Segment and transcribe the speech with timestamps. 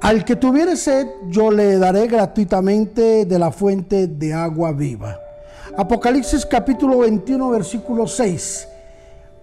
[0.00, 5.20] Al que tuviere sed, yo le daré gratuitamente de la fuente de agua viva.
[5.76, 8.66] Apocalipsis capítulo 21, versículo 6.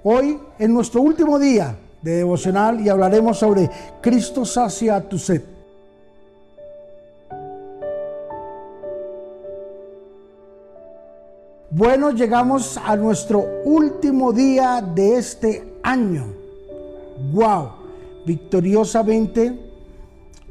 [0.03, 3.69] Hoy es nuestro último día de devocional y hablaremos sobre
[4.01, 5.43] Cristo sacia tu sed.
[11.69, 16.25] Bueno, llegamos a nuestro último día de este año.
[17.31, 17.69] ¡Wow!
[18.25, 19.66] Victoriosamente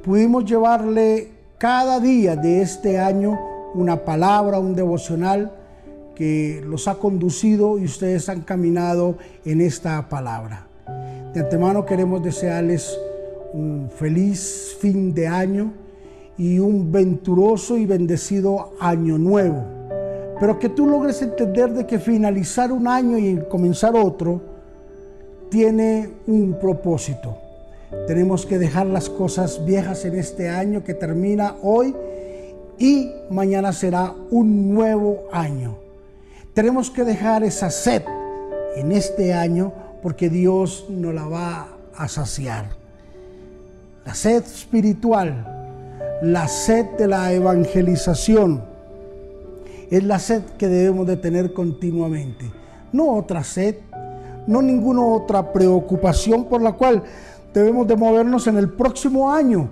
[0.06, 3.36] pudimos llevarle cada día de este año
[3.74, 5.50] una palabra, un devocional
[6.14, 10.68] que los ha conducido y ustedes han caminado en esta palabra.
[11.34, 12.96] De antemano queremos desearles
[13.52, 15.72] un feliz fin de año
[16.38, 19.64] y un venturoso y bendecido año nuevo.
[20.38, 24.40] Pero que tú logres entender de que finalizar un año y comenzar otro
[25.50, 27.45] tiene un propósito.
[28.06, 31.94] Tenemos que dejar las cosas viejas en este año que termina hoy
[32.78, 35.76] y mañana será un nuevo año.
[36.52, 38.02] Tenemos que dejar esa sed
[38.76, 42.70] en este año porque Dios nos la va a saciar.
[44.04, 48.62] La sed espiritual, la sed de la evangelización,
[49.90, 52.50] es la sed que debemos de tener continuamente.
[52.92, 53.76] No otra sed,
[54.46, 57.02] no ninguna otra preocupación por la cual
[57.56, 59.70] debemos de movernos en el próximo año.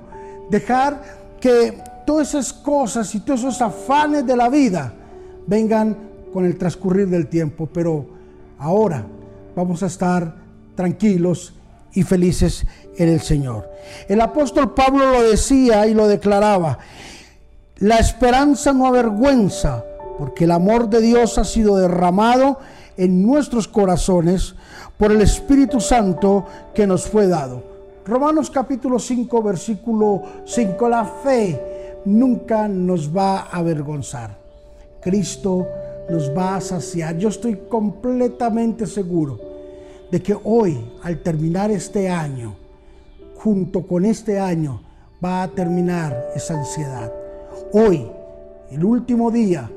[0.48, 1.02] Dejar
[1.38, 4.94] que todas esas cosas y todos esos afanes de la vida
[5.46, 5.94] vengan
[6.32, 7.68] con el transcurrir del tiempo.
[7.70, 8.06] Pero
[8.58, 9.04] ahora
[9.54, 10.34] vamos a estar
[10.74, 11.52] tranquilos
[11.92, 13.68] y felices en el Señor.
[14.08, 16.78] El apóstol Pablo lo decía y lo declaraba.
[17.80, 19.84] La esperanza no avergüenza,
[20.16, 22.60] porque el amor de Dios ha sido derramado
[22.96, 24.54] en nuestros corazones
[24.96, 27.73] por el Espíritu Santo que nos fue dado.
[28.06, 34.36] Romanos capítulo 5, versículo 5, la fe nunca nos va a avergonzar.
[35.00, 35.66] Cristo
[36.10, 37.16] nos va a saciar.
[37.16, 39.40] Yo estoy completamente seguro
[40.10, 42.54] de que hoy, al terminar este año,
[43.36, 44.82] junto con este año,
[45.24, 47.10] va a terminar esa ansiedad.
[47.72, 48.06] Hoy,
[48.70, 49.70] el último día,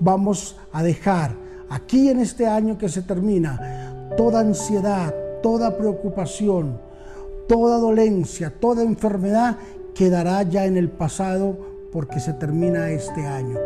[0.00, 1.36] vamos a dejar
[1.70, 6.78] aquí en este año que se termina toda ansiedad, toda preocupación,
[7.46, 9.56] toda dolencia, toda enfermedad
[9.94, 11.56] quedará ya en el pasado
[11.92, 13.58] porque se termina este año.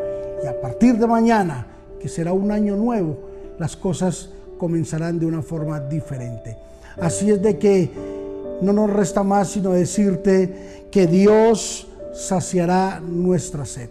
[0.43, 1.67] Y a partir de mañana,
[1.99, 3.19] que será un año nuevo,
[3.59, 6.57] las cosas comenzarán de una forma diferente.
[7.01, 7.91] Así es de que
[8.61, 13.89] no nos resta más sino decirte que Dios saciará nuestra sed.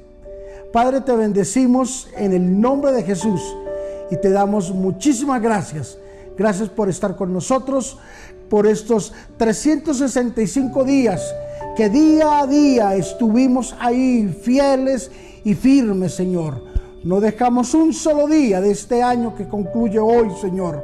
[0.72, 3.42] Padre, te bendecimos en el nombre de Jesús
[4.12, 5.98] y te damos muchísimas gracias.
[6.38, 7.98] Gracias por estar con nosotros
[8.50, 11.34] por estos 365 días
[11.76, 15.12] que día a día estuvimos ahí fieles
[15.44, 16.64] y firmes, Señor.
[17.04, 20.84] No dejamos un solo día de este año que concluye hoy, Señor,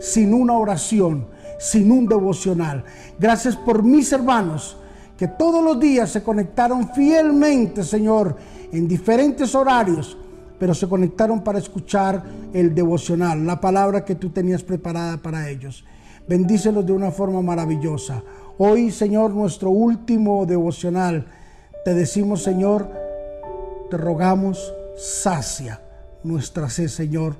[0.00, 1.26] sin una oración,
[1.58, 2.84] sin un devocional.
[3.18, 4.76] Gracias por mis hermanos
[5.16, 8.36] que todos los días se conectaron fielmente, Señor,
[8.72, 10.16] en diferentes horarios,
[10.64, 12.22] pero se conectaron para escuchar
[12.54, 15.84] el devocional, la palabra que tú tenías preparada para ellos.
[16.26, 18.22] Bendícelos de una forma maravillosa.
[18.56, 21.26] Hoy, Señor, nuestro último devocional,
[21.84, 22.88] te decimos, Señor,
[23.90, 25.82] te rogamos, sacia
[26.22, 27.36] nuestra sed, Señor,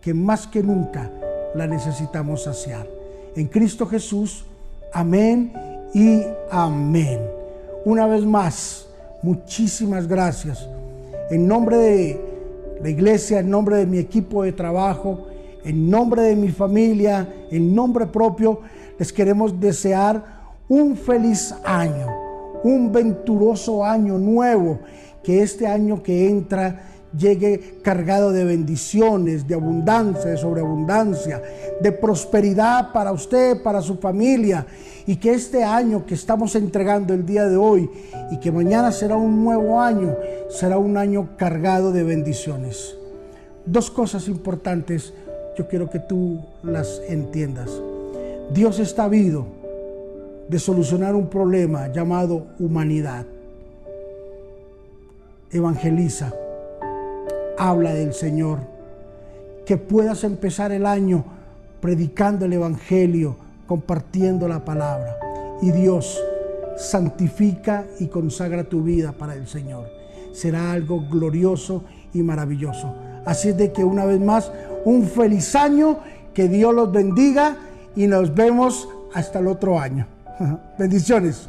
[0.00, 1.12] que más que nunca
[1.54, 2.88] la necesitamos saciar.
[3.36, 4.46] En Cristo Jesús,
[4.92, 5.52] amén
[5.94, 7.20] y amén.
[7.84, 8.88] Una vez más,
[9.22, 10.68] muchísimas gracias.
[11.30, 12.23] En nombre de
[12.84, 15.28] la iglesia, en nombre de mi equipo de trabajo,
[15.64, 18.60] en nombre de mi familia, en nombre propio,
[18.98, 20.22] les queremos desear
[20.68, 22.06] un feliz año,
[22.62, 24.80] un venturoso año nuevo,
[25.22, 31.42] que este año que entra llegue cargado de bendiciones, de abundancia, de sobreabundancia,
[31.80, 34.66] de prosperidad para usted, para su familia,
[35.06, 37.90] y que este año que estamos entregando el día de hoy
[38.30, 40.16] y que mañana será un nuevo año,
[40.48, 42.96] será un año cargado de bendiciones.
[43.66, 45.12] Dos cosas importantes
[45.56, 47.70] yo quiero que tú las entiendas.
[48.52, 49.46] Dios está habido
[50.48, 53.24] de solucionar un problema llamado humanidad.
[55.50, 56.34] Evangeliza,
[57.58, 58.58] habla del Señor,
[59.66, 61.24] que puedas empezar el año
[61.80, 63.36] predicando el Evangelio,
[63.66, 65.16] compartiendo la palabra.
[65.62, 66.20] Y Dios
[66.76, 69.88] santifica y consagra tu vida para el Señor.
[70.32, 72.94] Será algo glorioso y maravilloso.
[73.24, 74.50] Así es de que una vez más
[74.84, 75.98] un feliz año,
[76.34, 77.56] que Dios los bendiga
[77.94, 80.06] y nos vemos hasta el otro año.
[80.78, 81.46] Bendiciones.